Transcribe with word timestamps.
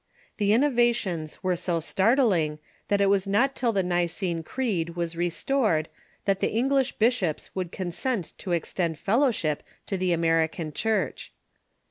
The 0.37 0.51
innovations 0.51 1.43
were 1.43 1.55
so 1.55 1.79
startling 1.79 2.57
that 2.87 3.01
it 3.01 3.07
w^as 3.07 3.27
not 3.27 3.53
till 3.53 3.71
the 3.71 3.83
Nicene 3.83 4.41
Creed 4.41 4.95
Avas 4.95 5.15
restored 5.15 5.89
that 6.25 6.39
the 6.39 6.49
English 6.49 6.93
bishops 6.93 7.53
would 7.55 7.71
consent 7.71 8.35
to 8.39 8.51
extend 8.51 8.97
fellowship 8.97 9.61
to 9.85 9.97
the 9.97 10.11
American 10.11 10.73
Church. 10.73 11.31